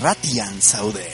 Irratian 0.00 0.54
zaude. 0.64 1.04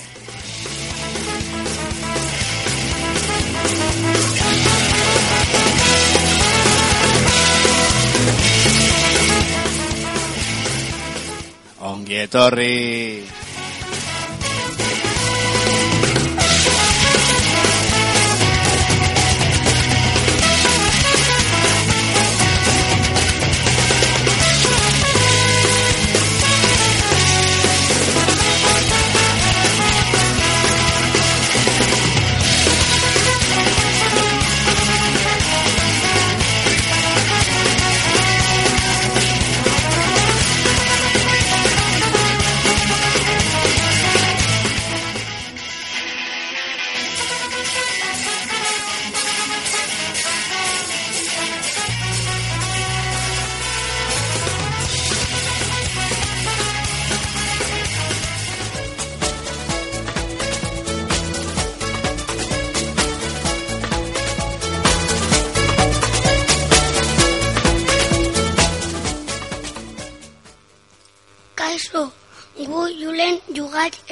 Ongi 11.83 12.21
etorri! 12.23 13.46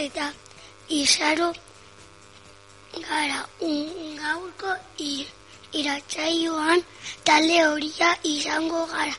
Eta 0.06 0.26
izaro 1.02 1.48
gara 3.08 3.40
un 3.60 4.16
gaurko 4.22 4.70
i- 5.08 5.26
iratsaioan 5.80 6.80
talde 7.26 7.58
horia 7.68 8.10
izango 8.34 8.80
gara 8.94 9.16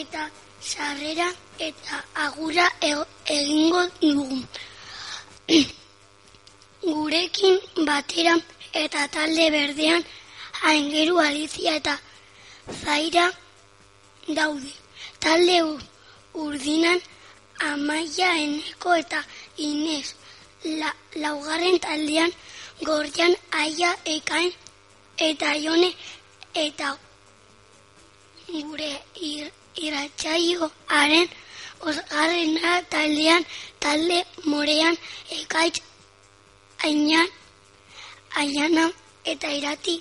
eta 0.00 0.22
sarrera 0.70 1.28
eta 1.68 1.96
agura 2.26 2.66
e- 2.80 3.08
egingo 3.38 3.82
dugu. 4.00 4.38
Gurekin 6.84 7.56
batera 7.88 8.34
eta 8.84 9.02
talde 9.14 9.46
berdean 9.56 10.02
aingeru 10.70 11.18
Alizia 11.26 11.76
eta 11.80 11.94
Zaira 12.82 13.26
daude. 14.28 14.72
Talde 15.20 15.56
u- 15.62 15.80
urdinan 16.44 17.00
Amaia 17.70 18.30
Eneko 18.44 18.94
eta 19.02 19.20
Inez. 19.56 20.14
La, 20.64 20.94
laugarren 21.14 21.78
taldean 21.78 22.30
gordian 22.82 23.34
aia 23.52 23.90
ekain 24.04 24.52
eta 25.18 25.54
jone 25.64 25.90
eta 26.54 26.96
gure 28.48 28.90
ir, 29.20 29.50
iratsaioaren 29.76 31.28
osgarrena 31.80 32.72
taldean 32.94 33.46
talde 33.80 34.18
morean 34.44 34.96
ekaitz 35.40 35.82
ainan 36.88 37.28
aiana 38.42 38.90
eta 39.24 39.48
irati 39.60 40.00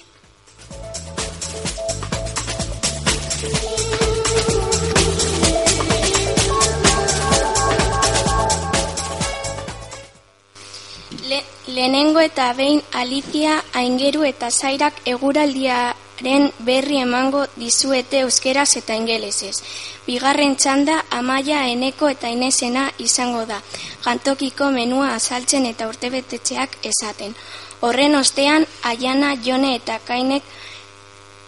lehenengo 11.68 12.20
eta 12.20 12.52
behin 12.54 12.82
Alicia, 12.92 13.64
Aingeru 13.74 14.24
eta 14.24 14.50
Zairak 14.52 14.94
eguraldiaren 15.06 16.52
berri 16.60 17.00
emango 17.00 17.46
dizuete 17.56 18.20
euskeraz 18.26 18.76
eta 18.78 18.96
ingelesez. 18.96 19.64
Bigarren 20.06 20.56
txanda 20.56 21.04
Amaia, 21.10 21.68
Eneko 21.70 22.10
eta 22.10 22.30
Inesena 22.30 22.90
izango 23.00 23.46
da. 23.46 23.62
Jantokiko 24.04 24.70
menua 24.72 25.14
azaltzen 25.16 25.66
eta 25.66 25.88
urtebetetxeak 25.88 26.78
esaten. 26.84 27.36
Horren 27.82 28.16
ostean 28.16 28.68
Aiana, 28.84 29.36
Jone 29.46 29.76
eta 29.76 30.00
Kainek 30.00 30.44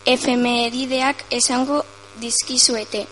efemerideak 0.06 1.26
esango 1.32 1.84
dizkizuete. 2.22 3.06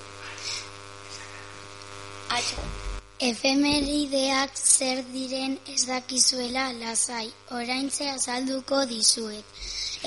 Atxo. 2.30 2.83
Efemerideak 3.24 4.58
zer 4.58 4.98
diren 5.14 5.54
ez 5.74 5.86
dakizuela 5.88 6.64
lasai, 6.80 7.30
oraintze 7.58 8.10
azalduko 8.12 8.82
dizuet. 8.90 9.46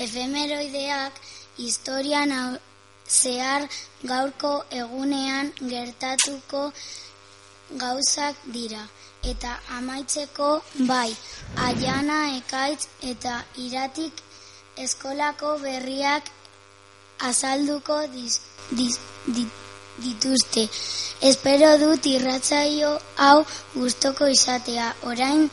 Efemeroideak 0.03 1.17
historian 1.57 2.35
zehar 3.09 3.65
gaurko 4.11 4.53
egunean 4.83 5.51
gertatuko 5.73 6.63
gauzak 7.83 8.47
dira. 8.59 8.85
Eta 9.33 9.57
amaitzeko 9.79 10.49
bai, 10.91 11.09
aiana 11.67 12.19
ekaitz 12.37 12.83
eta 13.13 13.39
iratik 13.67 14.21
eskolako 14.87 15.57
berriak 15.65 16.29
azalduko 17.31 18.03
diz, 18.13 18.35
diz, 18.69 18.99
di- 19.25 19.53
dituzte. 20.03 20.67
Espero 21.31 21.73
dut 21.81 22.05
irratzaio 22.05 22.93
hau 23.27 23.45
gustoko 23.75 24.27
izatea. 24.27 24.93
Orain 25.03 25.49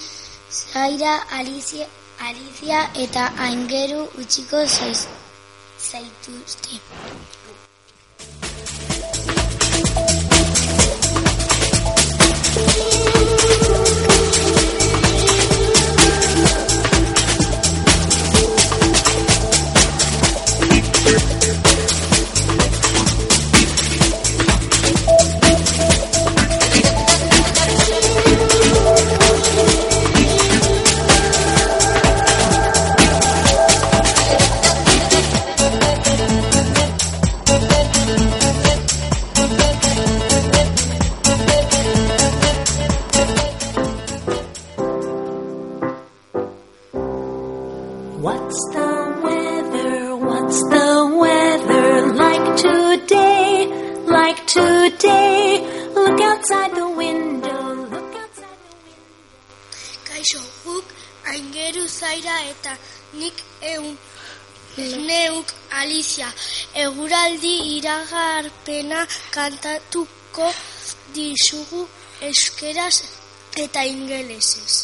Zaira, 0.50 1.16
Alicia, 1.38 1.87
Alicia 2.28 2.84
eta 3.06 3.31
Aingeru 3.49 4.06
utziko 4.22 4.66
zaiz, 4.66 5.06
zaituzte. 5.91 6.81
What's 12.55 13.13
Like 54.25 54.47
today? 54.47 55.61
Look 55.94 56.19
outside 56.19 56.75
the 56.75 56.88
window. 56.88 57.61
Look 57.93 58.15
outside 58.23 58.59
the 58.65 58.75
window. 58.85 59.11
Kaixo, 60.09 60.41
guk 60.65 60.87
aingeru 61.32 61.82
zaira 61.97 62.37
eta 62.53 62.73
nik 63.21 63.43
eun 63.73 63.99
neuk 65.11 65.53
Alicia 65.81 66.29
eguraldi 66.85 67.53
iragarpena 67.76 69.05
kantatuko 69.37 70.49
dizugu 71.19 71.82
euskeraz 72.31 72.97
eta 73.67 73.85
ingelesez. 73.93 74.75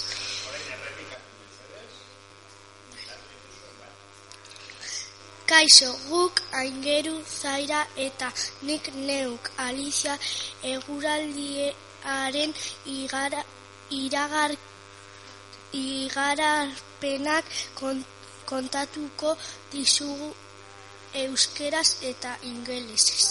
Kaixo, 5.51 5.91
guk 6.09 6.35
aingeru 6.55 7.15
zaira 7.27 7.81
eta 8.07 8.29
nik 8.69 8.85
neuk 8.95 9.51
Alicia 9.67 10.15
eguraldiaren 10.73 12.53
igara, 12.99 13.43
iragar, 14.03 14.53
igararpenak 15.73 17.45
kon- 17.81 18.07
kontatuko 18.51 19.31
dizugu 19.73 20.31
euskeraz 21.23 21.91
eta 22.11 22.33
ingelesez. 22.51 23.25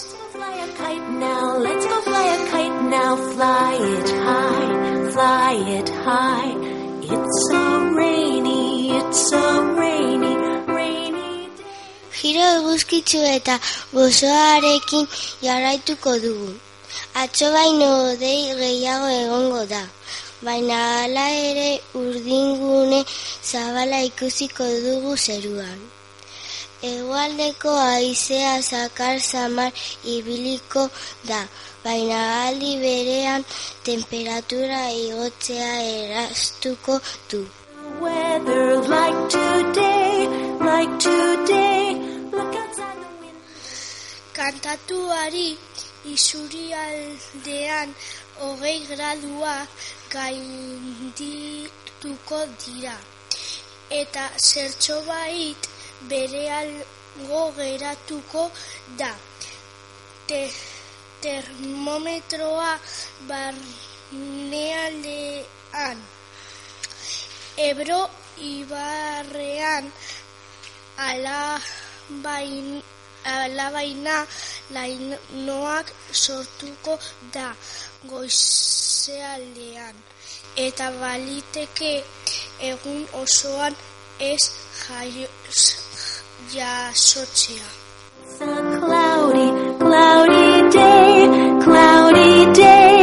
Let's 1.66 1.86
go 1.92 2.00
fly 2.04 2.26
a 2.36 2.38
kite 2.50 2.82
now. 2.96 3.16
Fly 3.32 3.72
it 3.96 4.10
high, 4.28 4.68
fly 5.14 5.54
it 5.78 5.90
high. 6.04 6.52
It's 7.14 7.36
so 7.48 7.64
rainy, 7.96 8.90
it's 8.98 9.20
so 9.30 9.44
rainy. 9.80 10.39
Giro 12.20 12.46
eguzkitzu 12.56 13.20
eta 13.36 13.54
gozoarekin 13.92 15.06
jarraituko 15.46 16.12
dugu. 16.24 16.50
Atzo 17.22 17.46
baino 17.54 17.88
dei 18.22 18.42
gehiago 18.58 19.08
egongo 19.22 19.62
da. 19.70 19.80
Baina 20.42 20.76
hala 20.88 21.24
ere 21.46 21.70
urdingune 22.00 23.00
zabala 23.50 24.02
ikusiko 24.08 24.64
dugu 24.84 25.16
zeruan. 25.16 25.80
Egualdeko 26.90 27.72
haizea 27.76 28.52
zakar 28.62 29.16
zamar 29.20 29.72
ibiliko 30.04 30.88
da, 31.28 31.40
baina 31.84 32.20
aldi 32.46 32.72
berean 32.84 33.44
temperatura 33.84 34.82
igotzea 34.92 35.72
erastuko 35.96 37.00
du. 37.30 37.42
Weather 38.00 38.78
like 38.94 39.20
today, 39.28 40.28
like 40.68 40.94
today. 41.08 42.09
Kantatuari 44.40 45.48
isurialdean 46.14 47.88
hogei 48.40 48.80
gradua 48.90 49.56
gaindituko 50.14 52.38
dira. 52.62 52.96
Eta 54.00 54.24
zertxobait 54.48 55.60
bere 56.12 56.44
algo 56.60 57.42
geratuko 57.58 58.42
da. 59.00 59.12
Te, 60.28 60.42
termometroa 61.20 62.72
barnealdean. 63.28 65.98
Ebro 67.68 68.02
ibarrean 68.54 69.84
alabain, 71.10 72.68
alabaina 73.24 74.26
lainoak 74.74 75.86
sortuko 76.12 76.98
da 77.34 77.54
goizealdean. 78.10 79.94
Eta 80.56 80.90
baliteke 81.00 81.92
egun 82.70 83.06
osoan 83.22 83.74
ez 84.30 84.42
jaio- 84.88 85.34
jasotzea. 86.54 87.68
A 88.40 88.56
cloudy, 88.80 89.48
cloudy 89.78 90.48
day, 90.70 91.14
cloudy 91.64 92.32
day. 92.54 92.98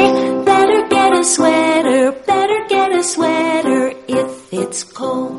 Better 0.46 0.82
get 0.90 1.14
a 1.14 1.24
sweater, 1.24 2.12
better 2.26 2.60
get 2.70 2.92
a 2.92 3.04
sweater 3.04 3.84
if 4.08 4.32
it's 4.52 4.84
cold. 4.84 5.37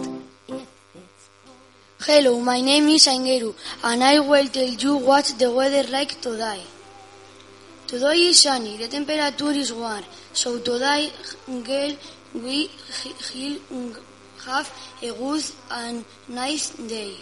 Hello, 2.08 2.40
my 2.40 2.62
name 2.62 2.88
is 2.88 3.06
Aingeru, 3.06 3.54
and 3.84 4.02
I 4.02 4.18
will 4.18 4.46
tell 4.48 4.72
you 4.82 4.96
what 4.96 5.26
the 5.38 5.50
weather 5.50 5.82
like 5.92 6.18
today. 6.22 6.62
Today 7.86 8.16
is 8.28 8.40
sunny, 8.40 8.78
the 8.78 8.88
temperature 8.88 9.50
is 9.50 9.74
warm, 9.74 10.04
so 10.32 10.58
today 10.58 11.12
girl, 11.66 11.92
we 12.32 12.70
will 13.70 13.92
have 14.46 14.72
a 15.02 15.10
good 15.12 15.44
and 15.70 16.02
nice 16.30 16.70
day. 16.94 17.12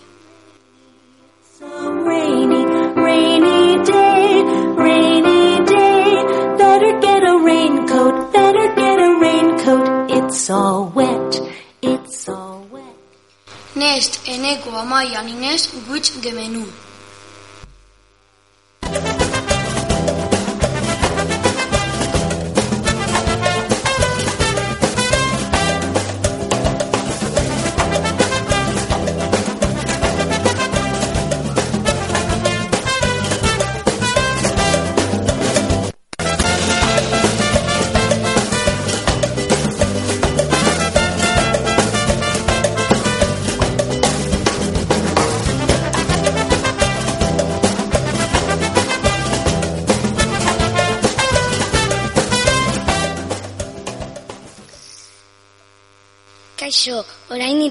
so 1.59 1.67
rainy, 2.07 2.65
rainy 3.09 3.85
day, 3.93 4.43
rainy 4.87 5.65
day. 5.75 6.23
Better 6.63 7.01
get 7.01 7.23
a 7.25 7.37
raincoat, 7.51 8.33
better 8.33 8.67
get 8.77 8.99
a 9.01 9.13
raincoat. 9.19 10.11
It's 10.13 10.49
all 10.49 10.93
wet. 10.95 11.26
Next, 13.77 14.25
Eneko, 14.25 14.73
Amaya, 14.73 15.21
and 15.21 15.29
Ines, 15.29 15.71
which 15.87 16.11
the 16.23 16.33
menu. 16.33 16.65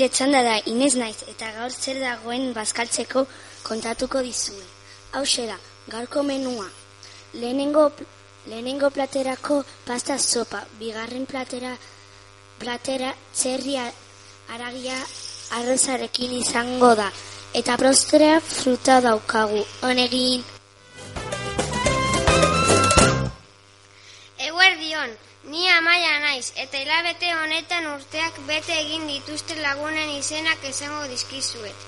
Nire 0.06 0.14
txanda 0.14 0.42
da 0.44 0.58
Inez 0.70 0.94
naiz 1.02 1.24
eta 1.26 1.48
gaur 1.56 1.72
zer 1.72 1.98
dagoen 1.98 2.54
bazkaltzeko 2.54 3.26
kontatuko 3.66 4.22
dizue. 4.22 4.62
Hau 5.14 5.24
da, 5.50 5.58
gaurko 5.90 6.22
menua. 6.22 6.68
Lehenengo, 7.34 7.92
lehenengo 8.46 8.92
platerako 8.92 9.64
pasta 9.88 10.20
sopa, 10.20 10.64
bigarren 10.78 11.26
platera, 11.26 11.76
platera 12.60 13.16
txerria 13.34 13.92
aragia 14.54 15.00
arrozarekin 15.58 16.38
izango 16.38 16.94
da. 16.94 17.10
Eta 17.54 17.76
prostrea 17.76 18.40
fruta 18.42 19.02
daukagu. 19.02 19.66
Honegin, 19.82 20.44
ni 25.46 25.70
amaia 25.70 26.20
naiz, 26.20 26.52
eta 26.56 26.78
hilabete 26.82 27.34
honetan 27.36 27.88
urteak 27.94 28.38
bete 28.48 28.78
egin 28.84 29.08
dituzte 29.08 29.56
lagunen 29.62 30.10
izenak 30.18 30.64
esango 30.72 31.04
dizkizuet. 31.12 31.84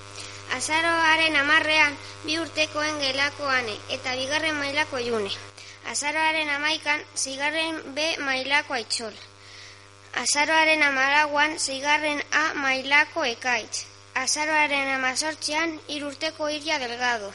Azaroaren 0.58 1.36
amarrean 1.36 1.96
bi 2.26 2.38
urtekoen 2.40 3.00
gelakoane 3.02 3.74
eta 3.96 4.14
bigarren 4.20 4.56
mailako 4.60 5.02
june. 5.08 5.32
Azaroaren 5.94 6.50
amaikan 6.50 7.02
zigarren 7.16 7.82
B 7.96 8.06
mailako 8.28 8.78
aitzol. 8.78 9.18
Azaroaren 10.24 10.84
amarauan 10.84 11.58
zigarren 11.60 12.22
A 12.32 12.46
mailako 12.54 13.26
ekaitz. 13.32 13.86
Azaroaren 14.24 14.94
amazortzean 14.94 15.76
irurteko 15.98 16.50
iria 16.60 16.80
delgado. 16.86 17.34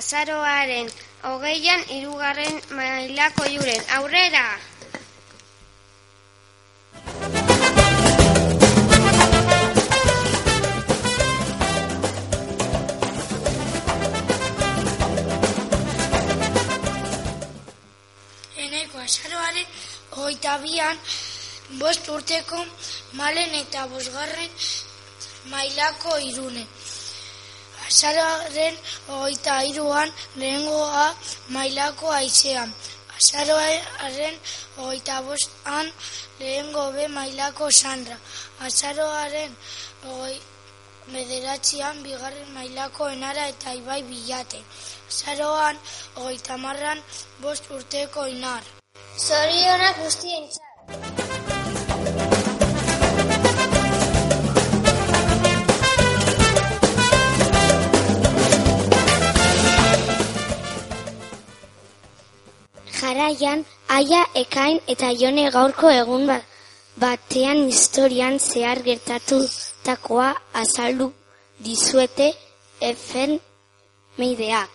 Azaroaren 0.00 0.90
hogeian 1.30 1.86
hirugarren 1.88 2.60
mailako 2.80 3.48
juren. 3.54 3.86
Aurrera! 4.00 4.44
Hogeita 20.28 20.58
bian 20.60 20.96
bost 21.80 22.08
urteko 22.14 22.58
malen 23.20 23.54
eta 23.62 23.86
bosgarren 23.92 24.50
mailako 25.52 26.18
irunen. 26.30 26.68
Azaroaren 27.88 28.76
hogeita 29.08 29.54
iruan 29.70 30.12
lehengoa 30.36 31.06
mailako 31.56 32.12
aizean. 32.20 32.74
Azaroaren 33.16 34.36
hogeita 34.76 35.22
bostan 35.28 35.88
lehengo 36.40 36.84
be 36.92 37.08
mailako 37.18 37.70
sandra. 37.80 38.18
Azaroaren 38.68 39.56
hogei 40.04 40.40
bederatzean 41.12 42.02
bigarren 42.04 42.52
mailako 42.58 43.08
enara 43.16 43.48
eta 43.54 43.72
ibai 43.80 44.02
bilate. 44.10 44.60
Azaroan 45.08 45.80
hogeita 46.16 46.60
marran 46.66 47.00
bost 47.40 47.72
urteko 47.78 48.26
inar. 48.36 48.77
Zorionak 49.26 49.96
guztientzat. 50.04 50.62
Jarraian, 63.00 63.64
aia, 63.96 64.22
ekain 64.42 64.78
eta 64.94 65.10
jone 65.20 65.44
gaurko 65.56 65.90
egun 65.96 66.26
ba- 66.30 66.42
batean 67.04 67.60
historian 67.70 68.38
zehar 68.48 68.78
gertatutakoa 68.88 70.28
azaldu 70.62 71.06
dizuete 71.68 72.28
efen 72.92 73.38
meideak. 74.18 74.74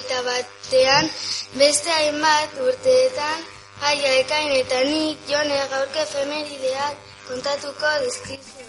Hogeita 0.00 0.22
batean, 0.24 1.10
beste 1.58 1.90
hainbat 1.90 2.50
urteetan, 2.64 3.40
aia 3.82 4.12
ekain 4.20 4.52
eta 4.56 4.80
nik 4.84 5.18
jone 5.28 5.58
gaurke 5.70 6.00
efemerideak 6.02 6.96
kontatuko 7.28 7.88
dizkizu. 8.04 8.60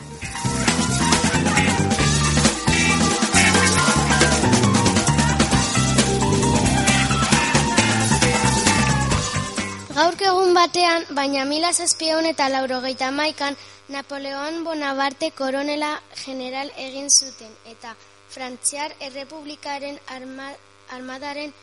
Gaurko 9.95 10.25
egun 10.25 10.53
batean, 10.55 11.05
baina 11.11 11.45
mila 11.45 11.71
zazpion 11.73 12.25
eta 12.25 12.50
laurogeita 12.50 13.11
maikan, 13.11 13.55
Napoleon 13.89 14.63
Bonaparte 14.63 15.31
koronela 15.31 16.00
general 16.25 16.71
egin 16.77 17.07
zuten 17.09 17.51
eta 17.65 17.95
Frantziar 18.31 18.93
Errepublikaren 19.01 19.97
arma, 20.07 20.53
armadaren 20.95 21.53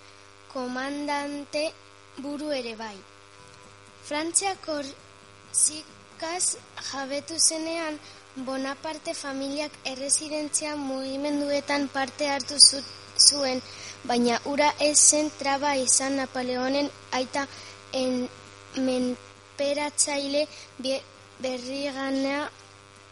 komandante 0.53 1.73
buru 2.19 2.51
ere 2.61 2.75
bai. 2.77 2.97
Frantzia 4.09 4.55
korzikaz 4.67 6.57
jabetu 6.93 7.37
zenean, 7.49 7.99
Bonaparte 8.47 9.15
familiak 9.19 9.73
erresidentzia 9.85 10.77
mugimenduetan 10.77 11.89
parte 11.89 12.29
hartu 12.31 12.55
zu- 12.69 12.85
zuen, 13.29 13.61
baina 14.05 14.37
ura 14.45 14.69
ez 14.79 15.01
traba 15.39 15.75
izan 15.77 16.15
Napoleonen 16.17 16.89
aita 17.11 17.49
en 17.93 18.29
menperatzaile 18.77 20.47
be- 20.79 21.03
berrigana 21.41 22.49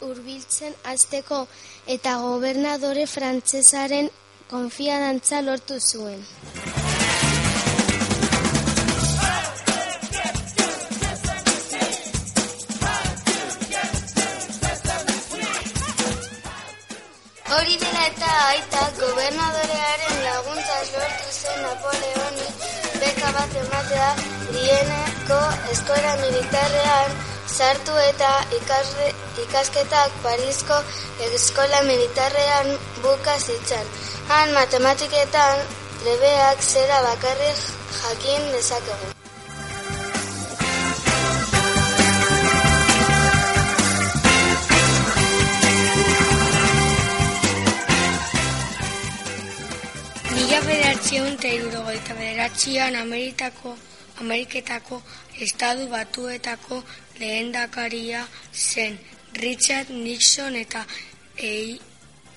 hurbiltzen 0.00 0.74
azteko 0.84 1.48
eta 1.96 2.12
gobernadore 2.22 3.06
frantsesaren 3.06 4.10
konfiadantza 4.50 5.40
lortu 5.42 5.78
zuen. 5.80 6.20
Hori 17.56 17.76
dela 17.82 18.02
eta 18.10 18.30
aita 18.46 18.82
gobernadorearen 19.00 20.18
laguntza 20.28 20.80
lortu 20.94 21.36
zen 21.40 21.62
Napoleoni 21.66 22.48
beka 23.02 23.32
bat 23.38 23.56
ematea 23.62 24.10
dieneko 24.50 25.40
eskola 25.74 26.18
militarrean 26.22 27.16
sartu 27.56 27.94
eta 28.02 28.32
ikasre, 28.58 29.06
ikasketak 29.44 30.18
Parisko 30.24 30.82
eskola 31.30 31.80
militarrean 31.88 32.74
buka 33.02 33.38
zitzan. 33.38 33.96
Han 34.28 34.48
matematiketan 34.52 35.58
trebeak 36.00 36.58
zera 36.62 36.98
bakarrik 37.02 37.58
jakin 37.98 38.42
dezakegu. 38.52 39.08
Mila 50.34 50.58
bederatzion 50.66 51.30
eta 51.38 51.48
irurogeita 51.58 52.18
bederatzian 52.18 52.96
Ameritako, 53.06 53.76
Ameriketako 54.20 55.02
Estadu 55.46 55.86
Batuetako 55.94 56.82
lehendakaria 57.20 58.26
zen 58.52 58.98
Richard 59.38 59.90
Nixon 59.90 60.56
eta 60.56 60.82
Ei, 61.36 61.78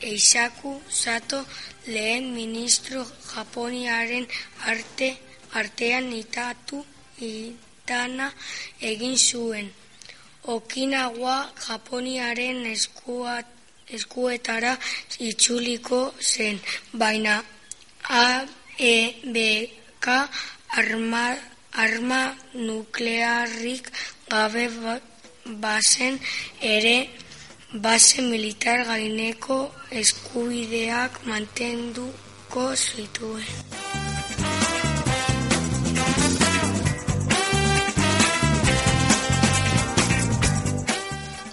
Eisaku 0.02 0.82
Sato 0.90 1.46
lehen 1.94 2.26
ministro 2.40 3.02
Japoniaren 3.34 4.26
arte 4.72 5.10
artean 5.60 6.06
itatu 6.24 6.78
itana 7.20 8.28
egin 8.92 9.18
zuen. 9.18 9.68
Okinawa 10.56 11.38
Japoniaren 11.68 12.60
eskuat 12.76 13.46
eskuetara 13.98 14.74
itzuliko 15.30 16.02
zen, 16.32 16.58
baina 17.02 17.36
AEBK 18.22 20.08
arma, 20.80 21.26
arma 21.86 22.22
nuklearrik 22.54 23.86
gabe 24.30 24.66
ba- 24.82 25.02
bazen 25.64 26.20
ere 26.62 26.98
base 27.74 28.22
militar 28.22 28.84
gaineko 28.86 29.72
eskubideak 29.92 31.20
mantenduko 31.26 32.76
zituen. 32.76 33.46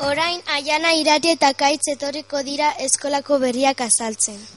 Orain, 0.00 0.40
aiana 0.56 0.92
irati 0.94 1.35
eta 1.37 1.52
kaitz 1.52 1.88
etorriko 1.92 2.42
dira 2.42 2.70
eskolako 2.88 3.38
berriak 3.38 3.80
azaltzen. 3.80 4.55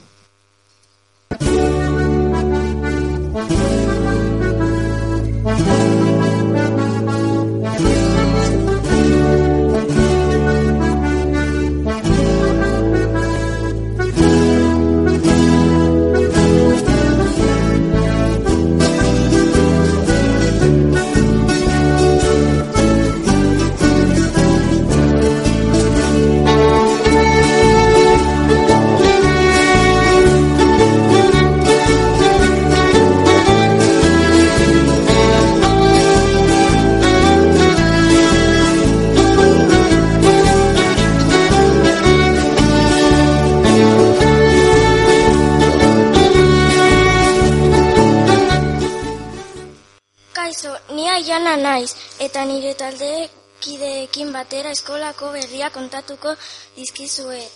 Eta 52.30 52.44
nire 52.46 52.74
taldekideekin 52.78 54.28
batera 54.34 54.70
eskolako 54.76 55.32
berriak 55.34 55.72
kontatuko 55.74 56.34
dizkizuet. 56.76 57.54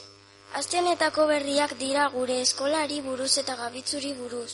Aste 0.60 0.80
honetako 0.80 1.26
berriak 1.30 1.74
dira 1.82 2.08
gure 2.14 2.40
eskolari 2.46 2.98
buruz 3.04 3.28
eta 3.42 3.54
gabitzuri 3.60 4.10
buruz. 4.18 4.50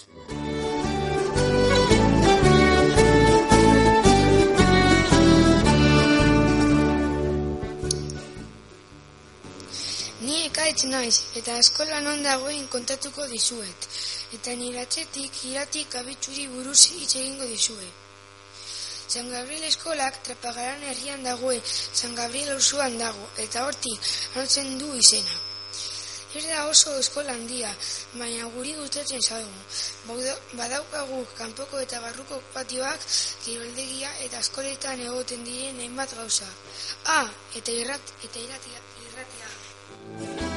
Ni 10.26 10.36
ekaitz 10.50 10.84
naiz, 10.92 11.16
eta 11.40 11.56
eskola 11.64 12.04
non 12.04 12.22
dagoen 12.28 12.68
kontatuko 12.76 13.30
dizuet. 13.32 13.90
Eta 14.36 14.60
nire 14.66 14.84
atzetik 14.84 15.42
iratik 15.54 15.98
abitxuri 16.04 16.48
buruz 16.58 16.78
hitz 16.92 17.14
egingo 17.24 17.48
dizuet. 17.56 18.09
San 19.10 19.28
Gabriel 19.28 19.64
eskolak 19.66 20.20
trapagaran 20.22 20.84
herrian 20.86 21.24
dagoen 21.26 21.62
San 21.66 22.12
Gabriel 22.14 22.52
auzoan 22.52 22.94
dago, 22.98 23.24
eta 23.44 23.64
hortik 23.66 24.10
hartzen 24.38 24.76
du 24.78 24.90
izena. 24.94 25.34
Ez 26.38 26.44
da 26.46 26.60
oso 26.70 26.92
eskola 26.98 27.34
handia, 27.34 27.72
baina 28.12 28.46
guri 28.54 28.76
gustatzen 28.78 29.18
zaigu. 29.20 30.20
Badaukagu 30.60 31.18
kanpoko 31.40 31.80
eta 31.86 31.98
barruko 32.04 32.38
patioak, 32.54 33.08
kiroldegia 33.42 34.12
eta 34.28 34.44
eskoletan 34.44 35.02
egoten 35.08 35.42
diren 35.48 35.82
hainbat 35.82 36.14
gauza. 36.20 36.46
Ah, 37.16 37.26
eta 37.62 37.74
irrat, 37.82 38.14
eta 38.30 38.46
irratia, 38.46 38.86
irratia. 39.08 40.49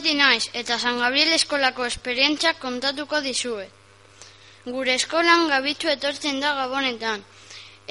Irati 0.00 0.16
naiz 0.16 0.44
eta 0.56 0.78
San 0.80 0.98
Gabriel 0.98 1.34
eskolako 1.36 1.84
esperientzak 1.84 2.56
kontatuko 2.60 3.18
dizue. 3.20 3.66
Gure 4.64 4.94
eskolan 5.00 5.44
gabitzu 5.50 5.90
etortzen 5.92 6.40
da 6.40 6.54
gabonetan. 6.60 7.20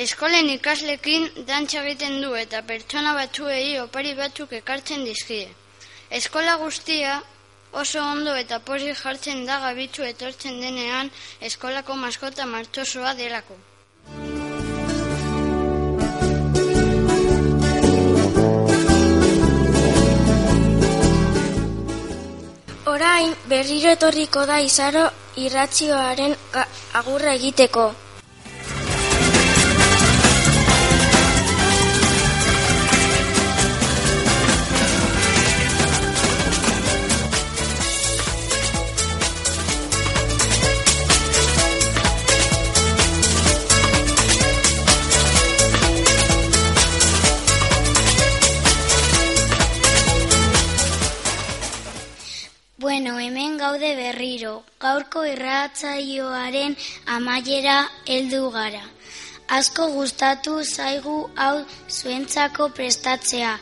Eskolen 0.05 0.49
ikaslekin 0.55 1.29
dantza 1.51 1.83
egiten 1.83 2.17
du 2.23 2.33
eta 2.41 2.63
pertsona 2.71 3.13
batzuei 3.19 3.77
opari 3.83 4.15
batzuk 4.23 4.57
ekartzen 4.63 5.05
dizkie. 5.05 5.53
Eskola 6.21 6.57
guztia 6.65 7.21
Oso 7.83 8.01
ondo 8.01 8.33
eta 8.43 8.63
pozik 8.71 8.97
jartzen 9.05 9.45
da 9.45 9.61
gabitzu 9.69 10.09
etortzen 10.11 10.61
denean 10.65 11.13
eskolako 11.51 12.01
maskota 12.05 12.49
martxosoa 12.57 13.13
delako. 13.25 13.61
Orain 22.89 23.33
berriro 23.51 23.89
etorriko 23.95 24.45
da 24.49 24.57
izaro 24.67 25.01
irratioaren 25.45 26.35
ga- 26.53 26.67
agurra 27.01 27.33
egiteko. 27.39 27.83
Bueno, 53.01 53.17
hemen 53.17 53.57
gaude 53.57 53.95
berriro. 53.95 54.65
Gaurko 54.77 55.21
irratzaioaren 55.23 56.73
amaiera 57.15 57.75
heldu 58.05 58.49
gara. 58.51 58.81
Asko 59.57 59.85
gustatu 59.93 60.57
zaigu 60.65 61.13
hau 61.37 61.61
zuentzako 61.87 62.67
prestatzea 62.75 63.53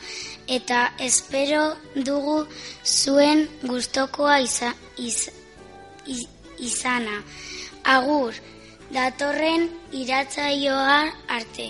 eta 0.57 0.79
espero 1.09 1.61
dugu 2.09 2.39
zuen 2.83 3.45
gustokoa 3.61 4.39
iza, 4.47 4.73
iz, 4.97 5.29
iz, 6.07 6.25
izana. 6.57 7.21
Agur, 7.83 8.33
datorren 8.89 9.69
iratzaioa 10.01 10.97
arte. 11.37 11.69